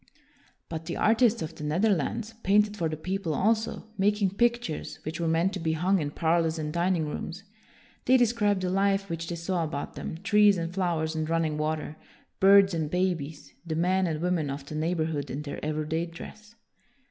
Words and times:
But 0.67 0.87
the 0.87 0.97
artists 0.97 1.43
of 1.43 1.53
the 1.53 1.63
Netherlands 1.63 2.33
painted 2.41 2.75
for 2.75 2.89
the 2.89 2.97
people 2.97 3.35
also, 3.35 3.85
making 3.99 4.31
pictures 4.31 4.97
which 5.03 5.19
were 5.19 5.27
meant 5.27 5.53
to 5.53 5.59
be 5.59 5.73
hung 5.73 5.99
in 6.01 6.09
parlors 6.09 6.57
and 6.57 6.73
dining 6.73 7.05
rooms. 7.05 7.43
They 8.05 8.17
described 8.17 8.61
the 8.63 8.71
life 8.71 9.11
which 9.11 9.27
they 9.27 9.35
saw 9.35 9.63
about 9.63 9.93
them, 9.93 10.17
trees 10.23 10.57
and 10.57 10.73
flowers 10.73 11.13
and 11.13 11.29
running 11.29 11.55
water, 11.55 11.97
birds 12.39 12.73
and 12.73 12.89
babies, 12.89 13.53
the 13.63 13.75
men 13.75 14.07
and 14.07 14.21
women 14.21 14.49
of 14.49 14.65
the 14.65 14.73
neigh 14.73 14.95
borhood 14.95 15.29
in 15.29 15.43
their 15.43 15.63
everyday 15.63 16.07
dress. 16.07 16.55